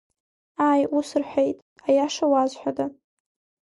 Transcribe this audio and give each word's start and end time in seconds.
Ааи, 0.67 0.83
ус 0.97 1.09
рҳәеит, 1.21 1.57
аиаша 1.87 2.25
уазҳәода! 2.31 2.85